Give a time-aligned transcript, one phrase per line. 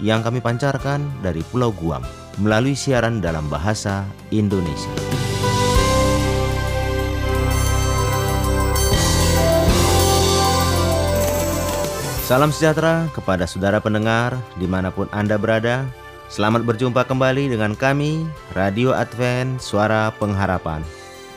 [0.00, 2.04] yang kami pancarkan dari Pulau Guam
[2.40, 4.92] melalui siaran dalam bahasa Indonesia.
[12.26, 15.86] Salam sejahtera kepada saudara pendengar di mana pun Anda berada.
[16.26, 20.82] Selamat berjumpa kembali dengan kami, Radio Advent Suara Pengharapan.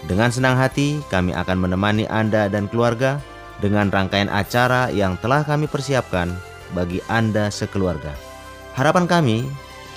[0.09, 3.21] Dengan senang hati kami akan menemani Anda dan keluarga
[3.61, 6.33] dengan rangkaian acara yang telah kami persiapkan
[6.73, 8.28] bagi Anda sekeluarga.
[8.77, 9.37] Harapan kami,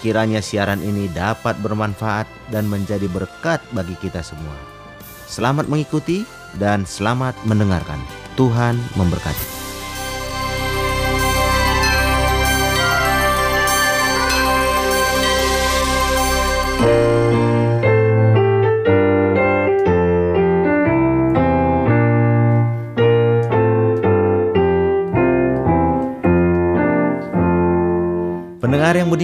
[0.01, 4.57] kiranya siaran ini dapat bermanfaat dan menjadi berkat bagi kita semua.
[5.29, 6.29] Selamat mengikuti
[6.61, 8.01] dan selamat mendengarkan.
[8.37, 9.62] Tuhan memberkati.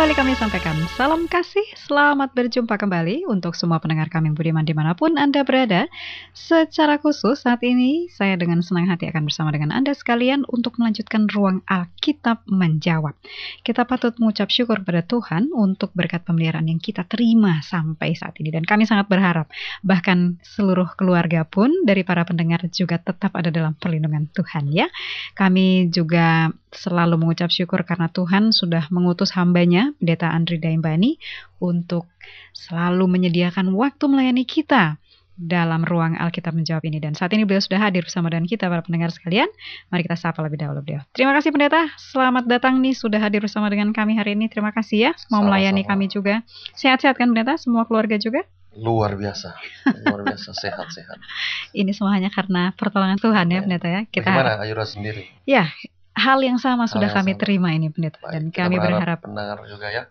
[0.00, 4.96] kembali kami sampaikan salam kasih, selamat berjumpa kembali untuk semua pendengar kami budiman di mana
[4.96, 5.92] pun Anda berada.
[6.32, 11.28] Secara khusus saat ini saya dengan senang hati akan bersama dengan Anda sekalian untuk melanjutkan
[11.28, 13.12] ruang Alkitab menjawab.
[13.60, 18.56] Kita patut mengucap syukur pada Tuhan untuk berkat pemeliharaan yang kita terima sampai saat ini
[18.56, 19.52] dan kami sangat berharap
[19.84, 24.88] bahkan seluruh keluarga pun dari para pendengar juga tetap ada dalam perlindungan Tuhan ya.
[25.36, 31.18] Kami juga selalu mengucap syukur karena Tuhan sudah mengutus hambanya, Pendeta Andri Daimbani,
[31.58, 32.06] untuk
[32.52, 35.00] selalu menyediakan waktu melayani kita
[35.40, 37.00] dalam ruang Alkitab menjawab ini.
[37.00, 39.48] Dan saat ini beliau sudah hadir bersama dengan kita para pendengar sekalian.
[39.88, 41.00] Mari kita sapa lebih dahulu beliau.
[41.16, 44.52] Terima kasih pendeta, selamat datang nih sudah hadir bersama dengan kami hari ini.
[44.52, 45.96] Terima kasih ya, mau melayani Sama-sama.
[45.96, 46.34] kami juga.
[46.76, 48.44] Sehat-sehat kan pendeta, semua keluarga juga?
[48.70, 49.58] luar biasa
[50.06, 51.18] luar biasa sehat sehat
[51.80, 53.66] Ini semua hanya karena pertolongan Tuhan ya Amin.
[53.66, 54.00] pendeta ya.
[54.06, 55.66] Kita bagaimana Ayura sendiri ya
[56.14, 57.40] hal yang sama sudah yang kami sama.
[57.40, 60.04] terima ini pendeta Baik, dan kami berharap pendengar juga ya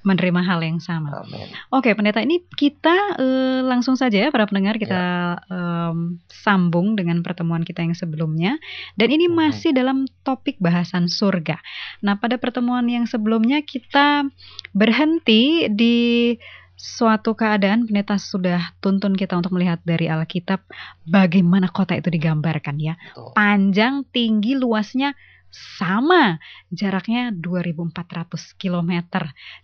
[0.00, 1.12] menerima hal yang sama.
[1.20, 4.96] amin Oke, pendeta ini kita eh, langsung saja ya para pendengar kita
[5.44, 8.56] em, sambung dengan pertemuan kita yang sebelumnya
[8.96, 9.36] dan ini Mhm.
[9.36, 11.60] masih dalam topik bahasan surga.
[12.00, 14.24] Nah, pada pertemuan yang sebelumnya kita
[14.72, 16.32] berhenti di
[16.80, 20.64] suatu keadaan pendeta sudah tuntun kita untuk melihat dari Alkitab
[21.04, 22.96] bagaimana kota itu digambarkan ya.
[22.96, 23.36] Betul.
[23.36, 25.12] Panjang, tinggi, luasnya
[25.50, 26.38] sama
[26.70, 28.92] jaraknya 2400 km.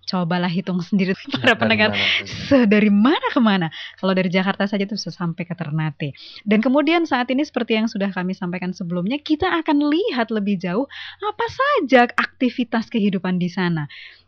[0.04, 1.94] Cobalah hitung sendiri para pendengar
[2.66, 3.70] dari mana ke mana?
[3.96, 6.12] Kalau dari Jakarta saja itu bisa sampai ke Ternate.
[6.42, 10.84] Dan kemudian saat ini seperti yang sudah kami sampaikan sebelumnya, kita akan lihat lebih jauh
[11.22, 13.86] apa saja aktivitas kehidupan di sana.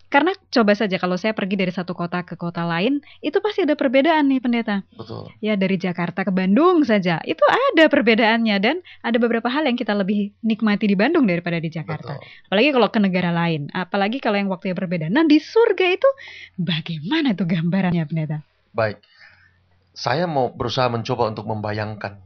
[0.08, 3.76] Karena coba saja kalau saya pergi dari satu kota ke kota lain, itu pasti ada
[3.76, 4.80] perbedaan nih pendeta.
[4.96, 9.76] betul Ya dari Jakarta ke Bandung saja, itu ada perbedaannya dan ada beberapa hal yang
[9.76, 12.16] kita lebih nikmati di Bandung daripada di Jakarta.
[12.16, 15.06] betul Apalagi kalau ke negara lain, apalagi kalau yang waktunya berbeda.
[15.12, 16.08] Nah di surga itu
[16.56, 18.40] bagaimana tuh gambarannya pendeta?
[18.78, 19.02] baik
[19.98, 22.22] saya mau berusaha mencoba untuk membayangkan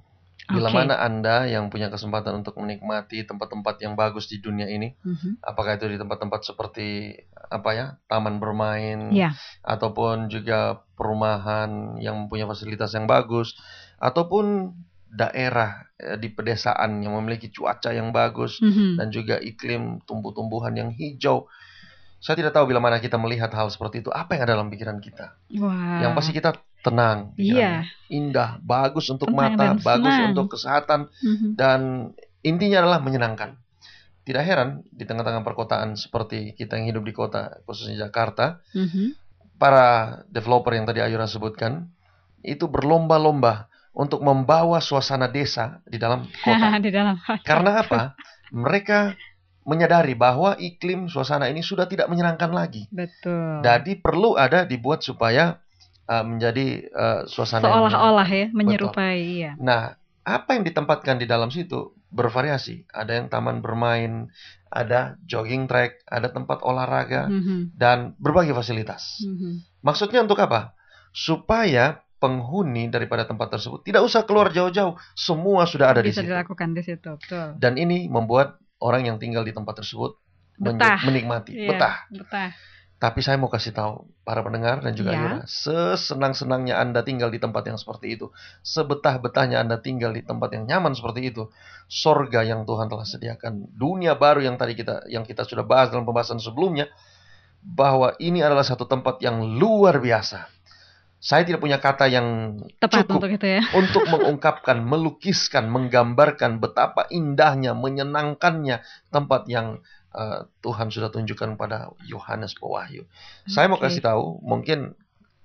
[0.50, 0.74] bila Oke.
[0.74, 5.38] mana anda yang punya kesempatan untuk menikmati tempat-tempat yang bagus di dunia ini Mhm.
[5.38, 7.14] apakah itu di tempat-tempat seperti
[7.46, 13.54] apa ya taman bermain Ya, ataupun juga perumahan yang mempunyai fasilitas yang bagus
[14.02, 14.74] ataupun
[15.06, 18.98] daerah eh, di pedesaan yang memiliki cuaca yang bagus Mhm.
[18.98, 21.46] dan juga iklim tumbuh-tumbuhan yang hijau.
[22.22, 24.98] Saya tidak tahu bila mana kita melihat hal seperti itu, apa yang ada dalam pikiran
[25.02, 25.34] kita.
[25.58, 26.02] Wah.
[26.06, 26.50] Yang pasti kita
[26.82, 27.30] tenang.
[27.38, 27.86] Iya.
[28.10, 30.28] indah, bagus untuk Tenang mata, bagus senang.
[30.34, 31.48] untuk kesehatan Mhm.
[31.56, 31.80] dan
[32.42, 33.56] intinya adalah menyenangkan.
[34.22, 39.16] Tidak heran di tengah-tengah perkotaan seperti kita yang hidup di kota, khususnya Jakarta, Mhm.
[39.56, 41.86] para developer yang tadi Ayura sebutkan
[42.42, 46.50] itu berlomba-lomba untuk membawa suasana desa di dalam kota.
[46.84, 47.14] di dalam.
[47.46, 48.18] Karena apa?
[48.50, 49.14] Mereka
[49.62, 52.90] menyadari bahwa iklim suasana ini sudah tidak menyenangkan lagi.
[52.90, 53.62] Betul.
[53.62, 55.61] Jadi perlu ada dibuat supaya
[56.12, 59.64] uh, menjadi uh, suasana Seolah-olah ya menyerupai menyenangkan.
[59.64, 59.82] Nah,
[60.22, 62.84] apa yang ditempatkan di dalam situ bervariasi.
[62.92, 64.28] Ada yang taman bermain,
[64.68, 67.72] ada jogging track, ada tempat olahraga Mhm.
[67.74, 69.24] dan berbagai fasilitas.
[69.24, 69.80] Mhm.
[69.80, 70.76] Maksudnya untuk apa?
[71.16, 76.30] Supaya penghuni daripada tempat tersebut tidak usah keluar jauh-jauh, semua sudah ada di Bisa situ.
[76.30, 77.58] dilakukan di situ, betul.
[77.58, 80.14] Dan ini membuat orang yang tinggal di tempat tersebut
[80.54, 81.02] Betah.
[81.02, 81.96] menikmati, Iya, betah.
[82.14, 82.50] Betah.
[83.02, 85.18] Tapi saya mau kasih tahu para pendengar dan juga Ya.
[85.18, 88.30] Yura, sesenang-senangnya Anda tinggal di tempat yang seperti itu,
[88.62, 91.50] sebetah-betahnya Anda tinggal di tempat yang nyaman seperti itu,
[91.90, 96.06] sorga yang Tuhan telah sediakan, dunia baru yang tadi kita yang kita sudah bahas dalam
[96.06, 96.86] pembahasan sebelumnya,
[97.58, 100.46] bahwa ini adalah satu tempat yang luar biasa.
[101.22, 103.62] Saya tidak punya kata yang Tepat cukup untuk itu ya.
[103.82, 109.82] untuk mengungkapkan, melukiskan, menggambarkan betapa indahnya, menyenangkannya tempat yang
[110.14, 113.04] uh, Tuhan sudah tunjukkan pada Yohanes Pewahyu.
[113.48, 114.96] Saya mau kasih tahu, mungkin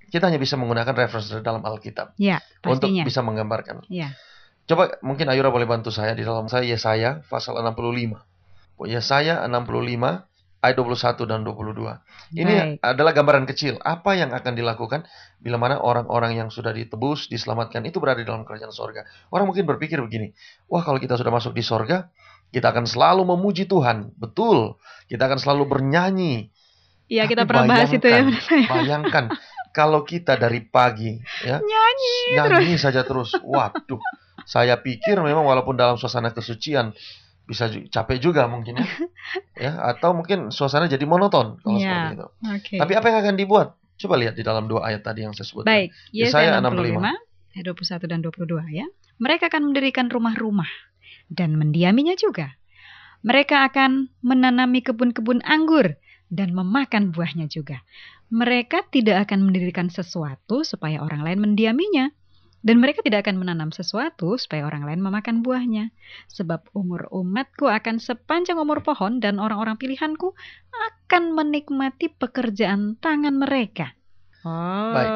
[0.08, 3.84] kita hanya bisa menggunakan referensi dalam Alkitab Ya, untuk bisa menggambarkan.
[3.92, 4.16] Ya.
[4.68, 8.20] Coba mungkin Ayura boleh bantu saya di dalam saya Yesaya pasal 65.
[8.88, 10.28] Yesaya 65
[10.60, 12.36] ayat 21 dan 22.
[12.36, 12.84] Ini Baik.
[12.84, 15.08] adalah gambaran kecil apa yang akan dilakukan
[15.40, 19.08] bila mana orang-orang yang sudah ditebus, diselamatkan itu berada di dalam kerajaan sorga.
[19.32, 20.36] Orang mungkin berpikir begini,
[20.68, 22.12] wah kalau kita sudah masuk di sorga,
[22.58, 24.10] kita akan selalu memuji Tuhan.
[24.18, 26.50] Betul, kita akan selalu bernyanyi.
[27.06, 28.26] Iya, kita pernah bahas itu ya.
[28.26, 29.26] bayangkan, Bayangkan
[29.72, 33.38] kalau kita dari pagi ya Nyanyi nyanyi saja terus.
[33.38, 34.02] Waduh,
[34.44, 36.98] saya pikir memang walaupun dalam suasana kesucian
[37.48, 38.88] bisa ju- capek juga mungkin ya.
[39.70, 41.88] ya atau mungkin suasana jadi monoton kalau Iya.
[41.88, 42.28] seperti itu.
[42.44, 42.76] Oke.
[42.82, 43.68] Tapi apa yang akan dibuat?
[43.98, 45.70] Coba lihat di dalam dua ayat tadi yang saya sebutkan.
[45.70, 47.08] Baik, Yesaya Yesaya 65
[47.56, 48.86] ayat 21 dan 22 ya.
[49.18, 50.68] Mereka akan mendirikan rumah-rumah
[51.28, 52.56] dan mendiaminya juga.
[53.26, 57.82] Mereka akan menanami kebun-kebun anggur dan memakan buahnya juga.
[58.28, 62.12] Mereka tidak akan mendirikan sesuatu supaya orang lain mendiaminya.
[62.58, 65.94] Dan mereka tidak akan menanam sesuatu supaya orang lain memakan buahnya.
[66.36, 70.36] Sebab umur umatku akan sepanjang umur pohon dan orang-orang pilihanku
[70.74, 73.96] akan menikmati pekerjaan tangan mereka.
[74.44, 74.92] Oh.
[74.92, 75.12] Baik.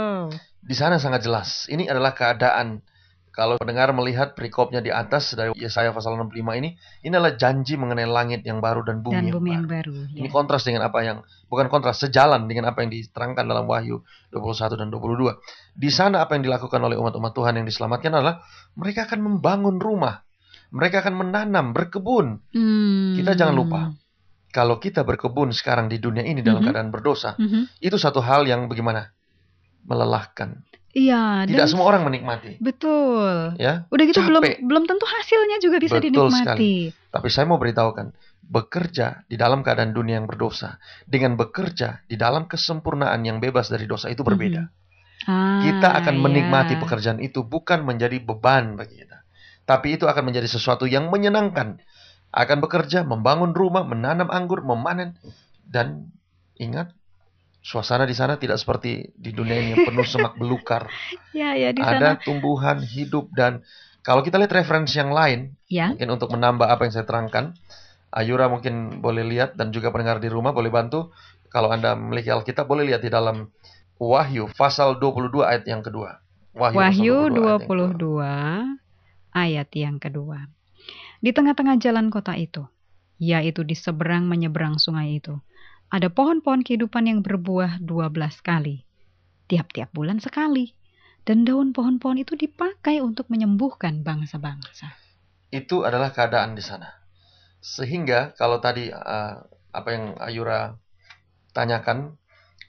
[0.61, 1.67] Di sana sangat jelas.
[1.67, 2.85] Ini adalah keadaan
[3.41, 8.05] kalau pendengar melihat perikopnya di atas dari Yesaya pasal 65 ini, ini adalah janji mengenai
[8.05, 9.57] langit yang baru dan bumi, Dan yang, bumi baru.
[9.57, 9.93] yang baru.
[10.13, 10.31] Ini ya.
[10.31, 11.17] kontras dengan apa yang
[11.49, 15.41] bukan kontras, sejalan dengan apa yang diterangkan dalam Wahyu 21 dan 22.
[15.73, 18.45] Di sana apa yang dilakukan oleh umat-umat Tuhan yang diselamatkan adalah
[18.77, 20.21] mereka akan membangun rumah.
[20.69, 22.45] Mereka akan menanam, berkebun.
[22.53, 23.17] Hmm.
[23.17, 23.81] Kita jangan lupa,
[24.53, 26.67] kalau kita berkebun sekarang di dunia ini dalam Mhm.
[26.69, 27.81] keadaan berdosa, Mhm.
[27.81, 29.09] itu satu hal yang bagaimana?
[29.85, 30.61] Melelahkan.
[30.91, 31.47] Iya.
[31.47, 33.55] Tidak dan- semua orang menikmati, Betul.
[33.55, 33.87] ya.
[33.87, 34.59] Udah gitu belum Capek.
[34.59, 36.91] belum tentu hasilnya juga bisa Betul dinikmati.
[37.07, 38.11] Tapi saya mau beritahukan,
[38.43, 40.75] bekerja di dalam keadaan dunia yang berdosa
[41.07, 44.67] dengan bekerja di dalam kesempurnaan yang bebas dari dosa itu berbeda.
[45.31, 46.79] Ah, Kita akan menikmati ya.
[46.83, 49.23] pekerjaan itu bukan menjadi beban bagi kita.
[49.63, 51.79] Tapi itu akan menjadi sesuatu yang menyenangkan.
[52.35, 55.15] Akan bekerja, membangun rumah, menanam anggur, memanen
[55.63, 56.11] dan
[56.57, 56.91] ingat
[57.61, 60.89] suasana di sana tidak seperti di dunia ini yang penuh semak belukar.
[61.31, 62.23] Ya, ya di Ada sana.
[62.25, 63.63] tumbuhan hidup dan
[64.03, 65.93] kalau kita lihat referensi yang lain, Ya.
[65.95, 67.55] mungkin untuk menambah apa yang saya terangkan,
[68.11, 71.15] Ayura mungkin boleh lihat dan juga pendengar di rumah boleh bantu.
[71.47, 73.47] Kalau Anda memiliki Alkitab boleh lihat di dalam
[73.95, 76.19] Wahyu pasal 22 ayat yang kedua.
[76.51, 77.63] Wahyu yang kedua.
[77.63, 80.51] 22 ayat yang kedua.
[81.23, 82.67] Di tengah-tengah jalan kota itu,
[83.21, 85.39] yaitu di seberang menyeberang sungai itu,
[85.91, 88.87] ada pohon-pohon kehidupan yang berbuah 12 kali,
[89.51, 90.71] tiap-tiap bulan sekali.
[91.21, 94.89] Dan daun pohon-pohon itu dipakai untuk menyembuhkan bangsa-bangsa.
[95.53, 96.89] Itu adalah keadaan di sana.
[97.61, 99.37] Sehingga kalau tadi uh,
[99.69, 100.73] apa yang Ayura
[101.53, 102.17] tanyakan,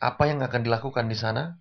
[0.05, 1.57] apa yang akan dilakukan di sana?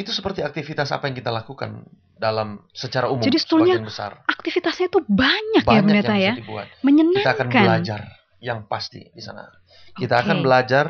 [0.00, 1.84] Itu seperti aktivitas apa yang kita lakukan
[2.16, 4.24] dalam secara umum Jadi sebetulnya besar.
[4.24, 6.32] Aktivitasnya itu banyak, ya Banyak pendeta ya.
[6.32, 6.66] bisa dibuat.
[6.80, 7.20] Menyenangkan.
[7.20, 8.00] Kita akan belajar
[8.38, 9.46] yang pasti di sana.
[9.94, 10.22] Kita Oke.
[10.26, 10.86] akan belajar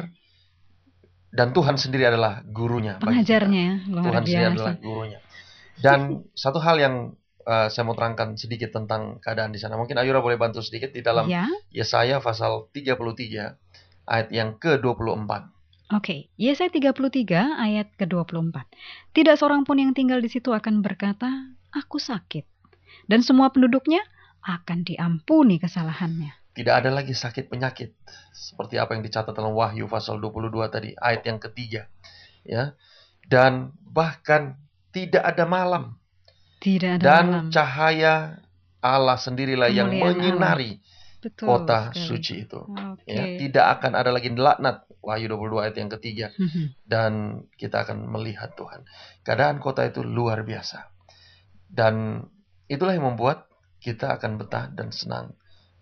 [1.29, 2.97] dan Tuhan sendiri adalah gurunya.
[3.01, 4.55] Pengajarnya ya, luar Tuhan sendiri biasa.
[4.57, 5.19] adalah gurunya.
[5.79, 5.99] Dan
[6.35, 6.95] satu hal yang
[7.45, 9.77] uh, saya mau terangkan sedikit tentang keadaan di sana.
[9.77, 12.97] Mungkin Ayura boleh bantu sedikit di dalam Ya, Yesaya pasal 33
[14.09, 15.31] ayat yang ke-24.
[15.97, 18.57] Oke, Yesaya 33 ayat ke-24.
[19.17, 21.29] Tidak seorang pun yang tinggal di situ akan berkata,
[21.73, 22.45] aku sakit.
[23.09, 24.01] Dan semua penduduknya
[24.45, 26.38] akan diampuni kesalahannya.
[26.53, 27.95] Tidak ada lagi sakit penyakit
[28.35, 31.87] seperti apa yang dicatat dalam Wahyu pasal 22 tadi, ayat yang ketiga.
[32.43, 32.75] Ya.
[33.23, 34.57] Dan bahkan
[34.91, 36.01] tidak ada malam
[36.59, 37.45] Tidak ada dan malam.
[37.53, 38.41] cahaya
[38.81, 40.73] Allah sendirilah yang Kemuliaan menyinari
[41.19, 42.07] Betul kota sekali.
[42.09, 42.59] suci itu.
[42.63, 43.11] Oke.
[43.11, 44.87] Ya, tidak akan ada lagi laknat.
[44.99, 46.27] Wahyu 22 ayat yang ketiga.
[46.35, 46.65] Mhm.
[46.83, 47.13] dan
[47.55, 48.83] kita akan melihat Tuhan.
[49.23, 50.91] Keadaan kota itu luar biasa.
[51.71, 52.25] Dan
[52.67, 53.47] itulah yang membuat
[53.79, 55.38] kita akan betah dan senang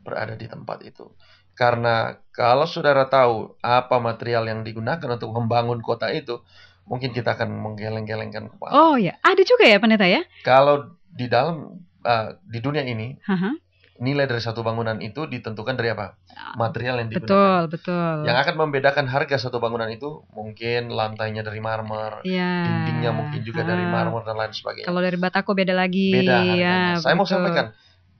[0.06, 1.10] berada di tempat itu.
[1.52, 6.38] Karena kalau saudara tahu apa material yang digunakan untuk membangun kota itu,
[6.84, 8.70] mungkin kita akan menggeleng-gelengkan kepala.
[8.70, 10.22] Oh ya, ada juga ya pendeta ya?
[10.40, 13.56] Kalau di dalam uh, di dunia ini Haha.
[13.96, 16.20] nilai dari satu bangunan itu ditentukan dari apa?
[16.54, 17.24] Material yang digunakan.
[17.24, 18.14] Betul, betul.
[18.28, 22.68] Yang akan membedakan harga satu bangunan itu mungkin lantainya dari marmer, ya.
[22.68, 23.88] dindingnya mungkin juga dari Ah.
[23.88, 24.84] marmer dan lain sebagainya.
[24.84, 26.12] Kalau dari batako beda lagi.
[26.12, 26.92] Beda harganya.
[26.92, 27.32] ya, Saya mau betul.
[27.40, 27.66] sampaikan,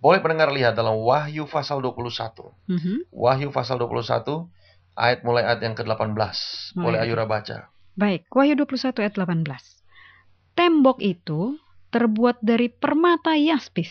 [0.06, 2.54] boleh pendengar lihat dalam Wahyu pasal 21.
[2.70, 3.10] Mhm.
[3.10, 4.46] Wahyu pasal 21
[4.94, 6.14] ayat mulai ayat yang ke-18.
[6.78, 7.02] Boleh.
[7.02, 7.74] Ayura baca.
[7.98, 9.82] Baik, Wahyu 21 ayat 18.
[10.54, 11.58] Tembok itu
[11.90, 13.90] terbuat dari permata yaspis.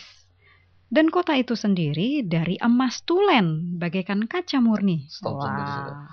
[0.88, 5.04] Dan kota itu sendiri dari emas tulen, bagaikan kaca murni.
[5.12, 5.36] Stop.
[5.36, 6.08] Wah,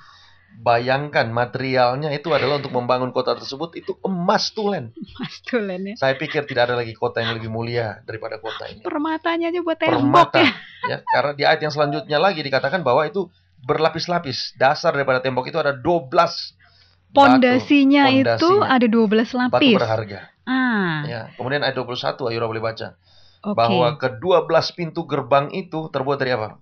[0.53, 4.93] Bayangkan materialnya itu adalah untuk membangun kota tersebut itu emas tulen.
[4.93, 5.95] emas tulen ya.
[5.97, 8.79] Saya pikir tidak ada lagi kota yang lebih mulia daripada kota ini.
[8.79, 10.39] Permatanya aja buat tembok Permata.
[10.39, 10.51] ya.
[10.83, 13.27] Ya, karena di ayat yang selanjutnya lagi dikatakan bahwa itu
[13.63, 14.53] berlapis-lapis.
[14.55, 16.51] Dasar daripada tembok itu ada 12 batu.
[17.11, 19.75] Pondasinya itu ada 12 batu lapis.
[19.75, 20.19] berharga.
[20.43, 22.99] Ah, Ya, kemudian ayat 21 Ayura boleh baca.
[23.41, 23.55] oke.
[23.55, 26.59] bahwa kedua belas pintu gerbang itu terbuat dari apa?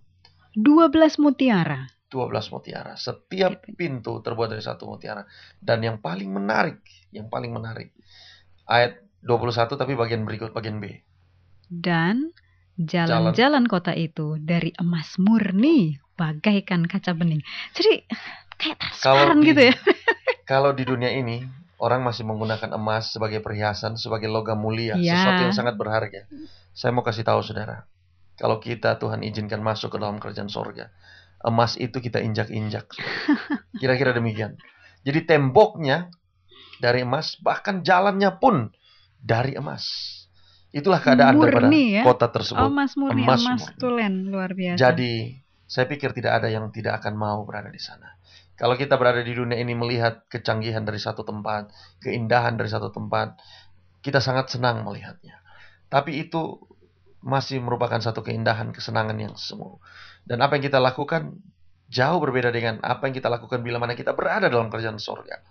[0.58, 1.90] 12 mutiara.
[2.12, 3.00] 12 mutiara.
[3.00, 5.24] Setiap pintu terbuat dari satu mutiara.
[5.58, 6.84] Dan yang paling menarik,
[7.16, 7.96] yang paling menarik.
[8.68, 11.00] Ayat 21 tapi bagian berikut, bagian B.
[11.72, 12.36] Dan
[12.76, 17.40] jalan-jalan kota itu dari emas murni bagaikan kaca bening.
[17.72, 18.04] Jadi
[18.60, 19.76] kayak transparan di- gitu ya.
[20.52, 21.48] Kalau di dunia ini,
[21.80, 25.16] orang masih menggunakan emas sebagai perhiasan, sebagai logam mulia, Ya.
[25.16, 26.28] sesuatu yang sangat berharga.
[26.76, 27.88] Saya mau kasih tahu saudara,
[28.36, 30.92] kalau kita Tuhan izinkan masuk ke dalam kerajaan sorga,
[31.46, 32.88] emas itu kita injak-injak.
[33.82, 34.58] Kira-kira demikian.
[35.02, 36.14] Jadi temboknya
[36.82, 38.70] dari emas, bahkan jalannya pun
[39.22, 39.86] dari emas.
[40.72, 42.04] Itulah keadaan daripada Murni ya?
[42.08, 42.64] kota tersebut.
[42.64, 43.80] Oh, Mas Murni, Emas emas, murni.
[43.82, 44.80] tulen luar biasa.
[44.80, 45.36] Jadi,
[45.68, 48.08] saya pikir tidak ada yang tidak akan mau berada di sana.
[48.56, 53.36] Kalau kita berada di dunia ini melihat kecanggihan dari satu tempat, keindahan dari satu tempat,
[54.00, 55.44] kita sangat senang melihatnya.
[55.92, 56.62] Tapi itu
[57.22, 59.78] masih merupakan satu keindahan, kesenangan yang semu.
[60.26, 61.38] Dan apa yang kita lakukan
[61.92, 65.44] jauh berbeda dengan apa yang kita lakukan bila mana kita berada dalam kerajaan sorga.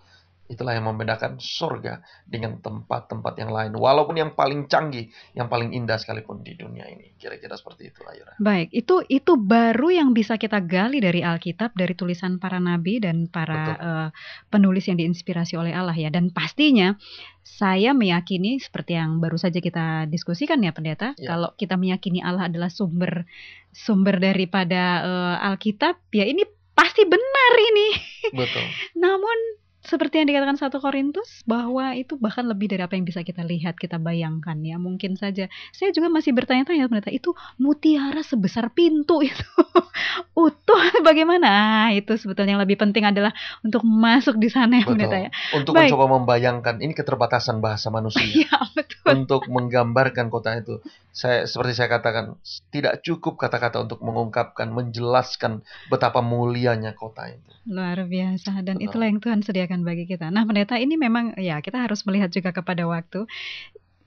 [0.51, 3.71] Itulah yang membedakan sorga dengan tempat-tempat yang lain.
[3.79, 5.07] Walaupun yang paling canggih,
[5.39, 7.15] yang paling indah sekalipun di dunia ini.
[7.15, 8.35] Kira-kira seperti itu, Ayura.
[8.43, 13.31] Baik, itu itu baru yang bisa kita gali dari Alkitab, dari tulisan para nabi dan
[13.31, 13.87] para Betul.
[13.87, 14.09] eh,
[14.51, 16.11] penulis yang diinspirasi oleh Allah ya.
[16.11, 16.99] Dan pastinya
[17.47, 21.39] saya meyakini seperti yang baru saja kita diskusikan ya pendeta, Ya.
[21.39, 23.23] kalau kita meyakini Allah adalah sumber
[23.71, 26.43] sumber daripada eh, Alkitab, ya ini
[26.75, 27.89] pasti benar ini.
[28.35, 28.67] Betul.
[29.07, 33.41] Namun seperti yang dikatakan satu Korintus bahwa itu bahkan lebih dari apa yang bisa kita
[33.41, 34.77] lihat, kita bayangkan ya.
[34.77, 35.49] Mungkin saja.
[35.73, 39.47] Saya juga masih bertanya-tanya pendeta, itu mutiara sebesar pintu itu
[40.37, 41.49] utuh bagaimana?
[41.49, 43.33] Ah, itu sebetulnya yang lebih penting adalah
[43.65, 45.31] untuk masuk di sana ya pendeta ya.
[45.57, 45.89] Untuk Baik.
[45.89, 49.07] mencoba membayangkan ini keterbatasan bahasa manusia Iya, betul.
[49.17, 50.85] untuk menggambarkan kota itu.
[51.11, 52.37] Saya seperti saya katakan
[52.69, 57.51] tidak cukup kata-kata untuk mengungkapkan, menjelaskan betapa mulianya kota itu.
[57.71, 58.87] Luar biasa dan Betul.
[58.91, 60.35] itulah yang Tuhan sediakan bagi kita.
[60.35, 63.31] Nah, pendeta ini memang ya kita harus melihat juga kepada waktu.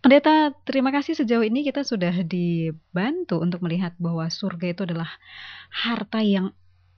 [0.03, 5.08] Pendeta, terima kasih sejauh ini kita sudah dibantu untuk melihat bahwa surga itu adalah
[5.72, 6.51] harta yang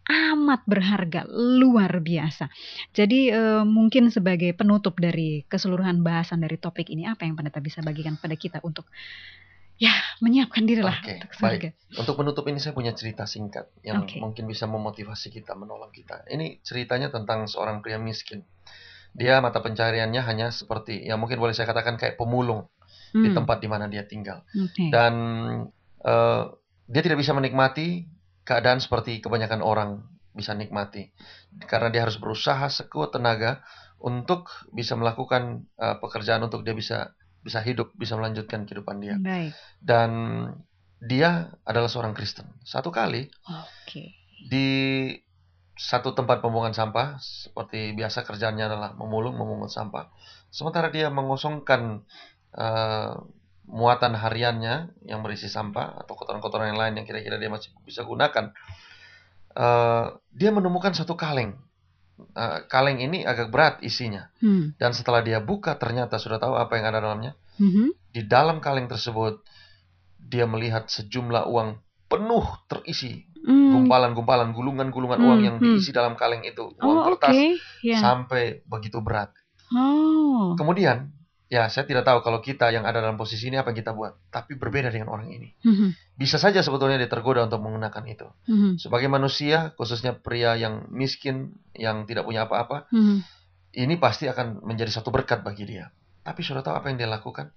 [0.05, 2.49] amat berharga, luar biasa.
[2.93, 7.85] Jadi eh, mungkin sebagai penutup dari keseluruhan bahasan dari topik ini apa yang pendeta bisa
[7.85, 8.89] bagikan pada kita untuk
[9.75, 9.91] ya
[10.23, 11.69] menyiapkan diri lah Oke, untuk surga.
[11.99, 14.23] Untuk menutup ini saya punya cerita singkat yang Oke.
[14.23, 16.23] mungkin bisa memotivasi kita, menolong kita.
[16.31, 18.43] Ini ceritanya tentang seorang pria miskin.
[19.15, 22.67] Dia mata pencariannya hanya seperti, ya mungkin boleh saya katakan kayak pemulung
[23.15, 24.43] di Hmm, tempat di mana dia tinggal.
[24.51, 24.91] oke.
[24.91, 25.13] dan
[26.03, 26.43] eh,
[26.85, 28.03] dia tidak bisa menikmati
[28.43, 30.03] keadaan seperti kebanyakan orang
[30.35, 31.15] bisa nikmati
[31.63, 33.63] karena dia harus berusaha sekuat tenaga
[34.03, 39.53] untuk bisa melakukan eh, pekerjaan untuk dia bisa bisa hidup bisa melanjutkan kehidupan dia Baik.
[39.77, 40.09] dan
[40.97, 44.17] dia adalah seorang Kristen satu kali Oke.
[44.49, 44.67] di
[45.77, 50.09] satu tempat pembuangan sampah seperti biasa kerjaannya adalah memulung memungut sampah
[50.49, 52.01] sementara dia mengosongkan
[52.57, 53.13] eh,
[53.69, 58.55] muatan hariannya yang berisi sampah atau kotoran-kotoran yang lain yang kira-kira dia masih bisa gunakan
[59.53, 61.53] eh, dia menemukan satu kaleng
[62.15, 64.71] Eh, kaleng ini agak berat isinya Hmm.
[64.79, 67.91] dan setelah dia buka ternyata sudah tahu apa yang ada dalamnya Mhm.
[68.15, 69.43] di dalam kaleng tersebut
[70.15, 71.75] dia melihat sejumlah uang
[72.07, 73.77] penuh terisi Hmm.
[73.77, 75.75] gumpalan-gumpalan, gulungan-gulungan Hmm, uang yang hmm.
[75.77, 77.35] diisi dalam kaleng itu, uang Oh, kertas
[77.83, 77.99] Ya.
[77.99, 79.29] sampai begitu berat.
[79.69, 80.55] Oh.
[80.57, 81.11] Kemudian,
[81.45, 84.17] ya saya tidak tahu kalau kita yang ada dalam posisi ini apa yang kita buat,
[84.33, 85.53] tapi berbeda dengan orang ini.
[85.61, 86.17] Mhm.
[86.17, 88.27] Bisa saja sebetulnya dia tergoda untuk menggunakan itu.
[88.49, 88.81] Mhm.
[88.81, 93.17] Sebagai manusia, khususnya pria yang miskin, yang tidak punya apa-apa, Mhm.
[93.77, 95.93] ini pasti akan menjadi satu berkat bagi dia.
[96.25, 97.53] Tapi sudah tahu apa yang dia lakukan?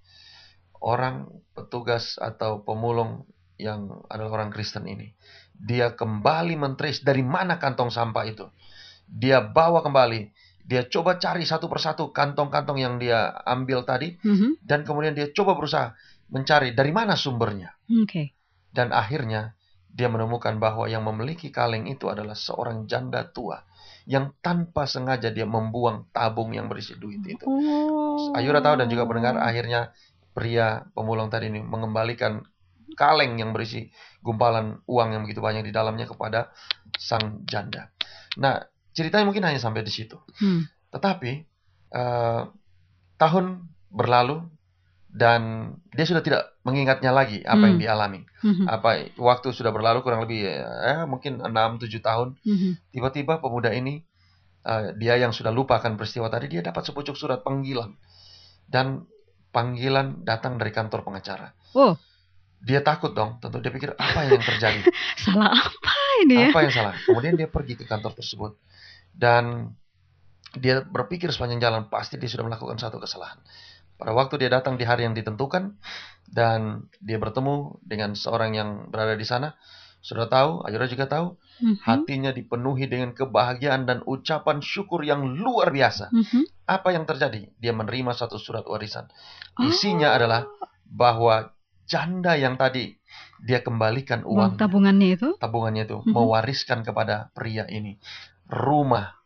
[0.79, 3.27] Orang petugas atau pemulung
[3.59, 5.11] yang adalah orang Kristen ini,
[5.59, 8.47] dia kembali mentrace dari mana kantong sampah itu.
[9.09, 10.31] Dia bawa kembali,
[10.69, 14.61] dia coba cari satu persatu kantong-kantong yang dia ambil tadi, Mhm.
[14.61, 15.97] dan kemudian dia coba berusaha
[16.29, 17.73] mencari dari mana sumbernya.
[17.89, 18.37] Oke.
[18.69, 19.57] Dan akhirnya
[19.89, 23.65] dia menemukan bahwa yang memiliki kaleng itu adalah seorang janda tua
[24.05, 27.49] yang tanpa sengaja dia membuang tabung yang berisi duit itu.
[27.49, 28.37] Oh.
[28.37, 29.97] Ayura tahu dan juga pendengar akhirnya
[30.37, 32.45] pria pemulung tadi ini mengembalikan
[32.97, 33.89] kaleng yang berisi
[34.21, 36.53] gumpalan uang yang begitu banyak di dalamnya kepada
[36.97, 37.89] sang janda.
[38.37, 38.61] Nah,
[38.99, 40.19] ceritanya mungkin hanya sampai di situ.
[40.43, 40.67] Hmm.
[40.91, 41.33] Tetapi
[41.89, 42.43] eh,
[43.17, 43.45] tahun
[43.89, 44.43] berlalu
[45.09, 47.85] dan dia sudah tidak mengingatnya lagi apa yang Hmm.
[47.87, 48.21] dialami.
[48.45, 48.65] Mhm.
[48.69, 52.93] Apa waktu sudah berlalu kurang lebih eh, mungkin 6 7 tahun Mhm.
[52.93, 54.05] tiba-tiba pemuda ini
[54.69, 57.97] eh, dia yang sudah lupa akan peristiwa tadi dia dapat sepucuk surat panggilan
[58.69, 59.09] dan
[59.49, 61.57] panggilan datang dari kantor pengacara.
[61.73, 61.97] Oh.
[62.61, 64.83] Dia takut dong, tentu dia pikir apa yang terjadi?
[65.25, 66.49] Salah apa ini ya?
[66.53, 66.95] apa yang salah?
[67.01, 68.59] Kemudian dia pergi ke kantor tersebut
[69.19, 69.75] dan
[70.57, 73.37] dia berpikir sepanjang jalan pasti dia sudah melakukan satu kesalahan.
[73.99, 75.75] Pada waktu dia datang di hari yang ditentukan
[76.31, 79.59] dan dia bertemu dengan seorang yang berada di sana,
[79.99, 81.77] sudah tahu, Ayura juga tahu, Mhm.
[81.83, 86.15] hatinya dipenuhi dengan kebahagiaan dan ucapan syukur yang luar biasa.
[86.15, 86.47] Mhm.
[86.71, 87.51] Apa yang terjadi?
[87.59, 89.11] Dia menerima satu surat warisan.
[89.59, 89.67] Oh.
[89.67, 90.47] Isinya adalah
[90.87, 91.51] bahwa
[91.91, 92.95] janda yang tadi
[93.43, 95.35] dia kembalikan Uang tabungannya itu?
[95.43, 96.15] tabungannya itu Mhm.
[96.15, 97.99] mewariskan kepada pria ini
[98.49, 99.21] rumah,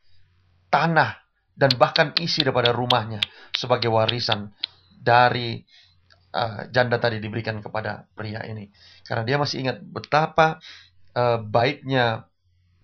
[0.69, 1.23] tanah
[1.55, 3.23] dan bahkan isi daripada rumahnya
[3.55, 4.51] sebagai warisan
[4.91, 5.63] dari
[6.35, 8.71] uh, janda tadi diberikan kepada pria ini.
[9.07, 10.59] Karena dia masih ingat betapa
[11.15, 12.27] uh, baiknya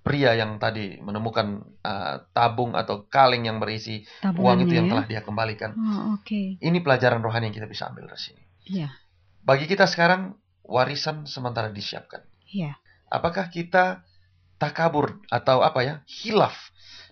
[0.08, 4.92] pria yang tadi menemukan uh, tabung atau kaleng yang berisi uang Tabungannya itu yang ya?
[4.96, 5.70] telah dia kembalikan.
[5.76, 6.56] Oh, oke.
[6.56, 8.42] Ini pelajaran rohani yang kita bisa ambil dari sini.
[8.68, 8.88] Iya.
[9.44, 10.32] Bagi kita sekarang
[10.64, 12.24] warisan sementara disiapkan.
[12.48, 12.80] Iya.
[13.08, 14.04] Apakah kita
[14.58, 16.54] takabur atau apa ya hilaf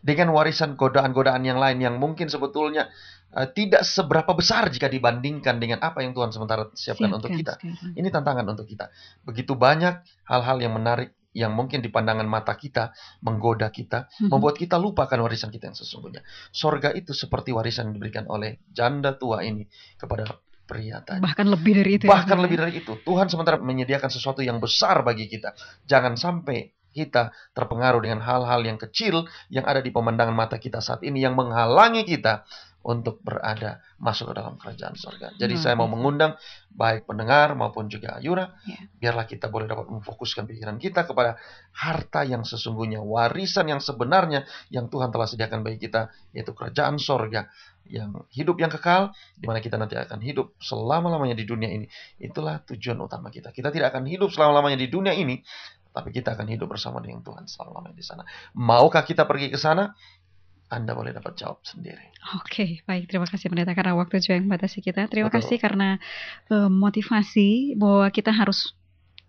[0.02, 2.90] dengan warisan godaan-godaan yang lain yang mungkin sebetulnya
[3.32, 7.58] eh, tidak seberapa besar jika dibandingkan dengan apa yang Tuhan sementara siapkan untuk kita.
[7.58, 7.94] sekarang.
[7.94, 8.90] Ini tantangan untuk kita.
[9.22, 9.94] Begitu banyak
[10.26, 14.32] hal-hal yang menarik yang mungkin di pandangan mata kita menggoda kita, Mhm.
[14.32, 16.24] membuat kita lupakan warisan kita yang sesungguhnya.
[16.48, 19.68] Sorga itu seperti warisan yang diberikan oleh janda tua ini
[20.00, 20.24] kepada
[20.64, 21.20] pria tadi.
[21.20, 22.08] Bahkan lebih dari itu.
[22.08, 22.62] ya, Bahkan Pak, lebih ya?
[22.64, 25.52] dari itu, Tuhan sementara menyediakan sesuatu yang besar bagi kita.
[25.84, 31.04] Jangan sampai kita terpengaruh dengan hal-hal yang kecil yang ada di pemandangan mata kita saat
[31.04, 32.48] ini yang menghalangi kita
[32.86, 35.34] untuk berada masuk ke dalam kerajaan surga.
[35.34, 36.38] Jadi Luar saya mau mengundang
[36.70, 38.78] baik pendengar maupun juga Ayura, Ya.
[39.02, 41.34] biarlah kita boleh dapat memfokuskan pikiran kita kepada
[41.74, 47.50] harta yang sesungguhnya, warisan yang sebenarnya yang Tuhan telah sediakan bagi kita, yaitu kerajaan sorga
[47.90, 51.86] yang hidup yang kekal, di mana kita nanti akan hidup selama-lamanya di dunia ini.
[52.22, 53.50] Itulah tujuan utama kita.
[53.50, 55.42] Kita tidak akan hidup selama-lamanya di dunia ini,
[55.96, 58.22] tapi kita akan hidup bersama dengan Tuhan selama-lamanya di sana.
[58.52, 59.96] Maukah kita pergi ke sana?
[60.68, 62.12] Anda boleh dapat jawab sendiri.
[62.36, 63.08] Oke, baik.
[63.08, 65.08] Terima kasih pendeta karena waktu juga yang membatasi kita.
[65.08, 65.40] Terima Betul.
[65.40, 65.96] kasih karena
[66.52, 68.76] eh, motivasi bahwa kita harus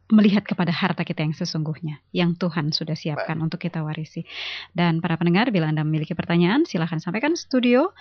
[0.07, 4.23] melihat kepada harta kita yang sesungguhnya yang Tuhan sudah siapkan untuk kita warisi.
[4.71, 7.91] Dan para pendengar, bila Anda memiliki pertanyaan, silahkan sampaikan studio.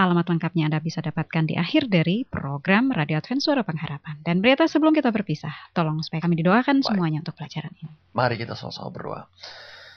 [0.00, 4.24] Alamat lengkapnya Anda bisa dapatkan di akhir dari program Radio Advent Suara Pengharapan.
[4.24, 6.88] Dan berita sebelum kita berpisah, tolong supaya kami didoakan Baik.
[6.88, 7.92] semuanya untuk pelajaran ini.
[8.16, 9.22] Mari kita sama-sama berdoa.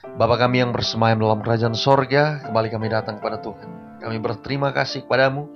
[0.04, 3.96] Bapa kami yang bersemayam dalam kerajaan sorga, kembali kami datang kepada Tuhan.
[4.04, 5.48] Kami berterima kasih kepadamu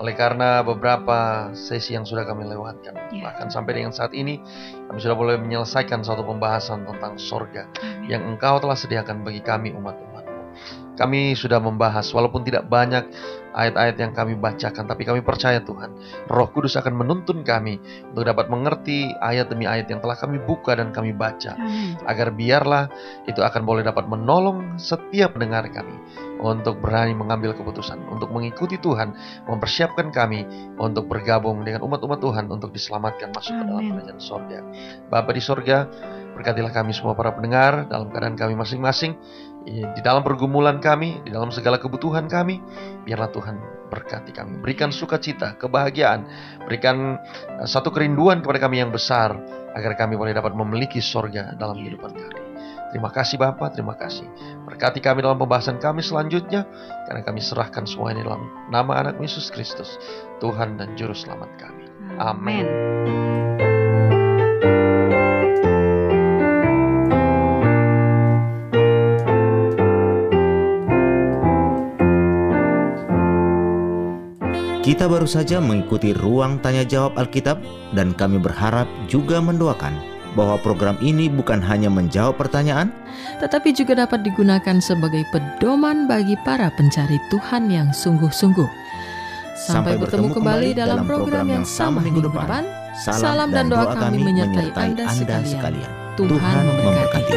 [0.00, 2.96] oleh karena beberapa sesi yang sudah kami lewatkan.
[3.12, 3.28] Ya.
[3.28, 4.40] Bahkan sampai dengan saat ini,
[4.88, 7.68] kami sudah boleh menyelesaikan suatu pembahasan tentang sorga
[8.08, 10.56] yang engkau telah sediakan bagi kami umat-umatmu.
[10.96, 13.04] Kami sudah membahas, walaupun tidak banyak
[13.54, 15.90] ayat-ayat yang kami bacakan, tapi kami percaya Tuhan,
[16.30, 17.78] Roh Kudus akan menuntun kami
[18.12, 21.98] untuk dapat mengerti ayat demi ayat yang telah kami buka dan kami baca Amin.
[22.06, 22.86] agar biarlah
[23.26, 25.94] itu akan boleh dapat menolong setiap pendengar kami
[26.40, 29.12] untuk berani mengambil keputusan, untuk mengikuti Tuhan,
[29.44, 30.48] mempersiapkan kami
[30.80, 34.58] untuk bergabung dengan umat-umat Tuhan untuk diselamatkan masuk ke dalam kerajaan sorga.
[35.12, 35.84] Bapa di sorga,
[36.34, 39.12] berkatilah kami semua para pendengar dalam keadaan kami masing-masing,
[39.68, 42.60] di dalam pergumulan kami, di dalam segala kebutuhan kami,
[43.04, 43.56] biarlah Tuhan
[43.90, 46.24] berkati kami, berikan sukacita, kebahagiaan,
[46.64, 47.18] berikan
[47.58, 49.34] uh, satu kerinduan kepada kami yang besar,
[49.74, 52.40] agar kami boleh dapat memiliki sorga dalam kehidupan kami.
[52.90, 54.26] Terima kasih Bapak, terima kasih.
[54.66, 56.66] Berkati kami dalam pembahasan kami selanjutnya,
[57.06, 59.94] karena kami serahkan semua ini dalam nama anak Yesus Kristus,
[60.42, 61.86] Tuhan dan Juru Selamat kami.
[62.18, 63.69] Amin.
[74.80, 77.60] Kita baru saja mengikuti ruang tanya jawab Alkitab
[77.92, 79.92] dan kami berharap juga mendoakan
[80.32, 82.88] bahwa program ini bukan hanya menjawab pertanyaan,
[83.44, 88.68] tetapi juga dapat digunakan sebagai pedoman bagi para pencari Tuhan yang sungguh-sungguh.
[89.60, 92.64] Sampai, bertemu kembali dalam program yang sama minggu depan.
[92.96, 95.12] Salam dan doa kami menyertai Anda
[95.44, 95.92] sekalian.
[96.16, 97.36] Tuhan memberkati.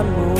[0.00, 0.39] amor.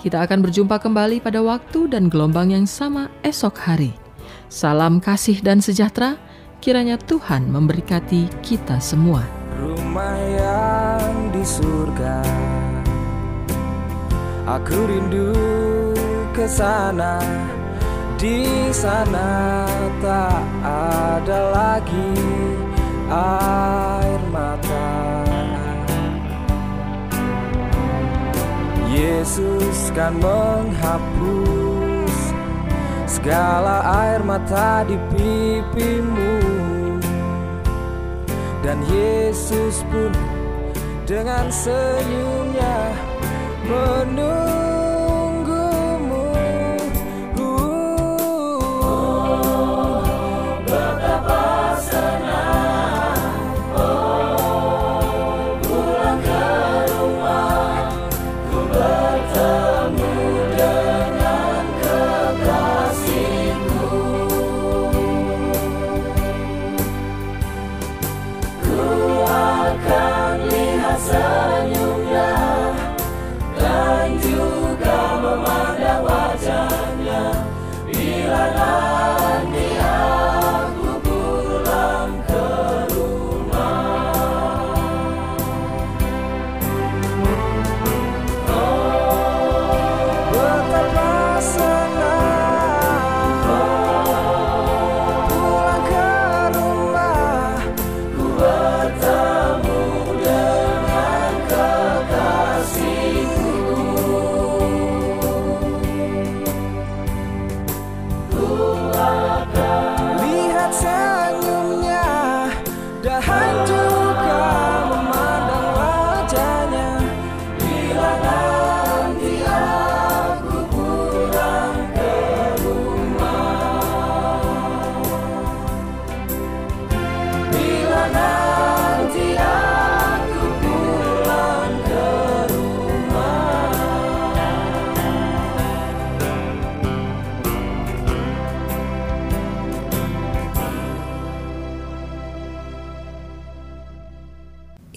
[0.00, 3.92] Kita akan berjumpa kembali pada waktu dan gelombang yang sama esok hari.
[4.48, 6.16] Salam kasih dan sejahtera.
[6.64, 9.24] Kiranya Tuhan memberkati kita semua.
[9.60, 12.20] Rumah yang di surga
[14.48, 15.36] Aku rindu
[16.32, 17.20] ke sana
[18.16, 19.68] Di sana
[20.00, 22.12] tak ada lagi
[23.12, 24.09] air
[29.20, 32.16] Yesus kan menghapus
[33.04, 36.40] segala air mata di pipimu.
[38.64, 40.08] Dan Yesus pun
[41.04, 42.96] dengan senyumnya
[43.68, 44.49] menunggumu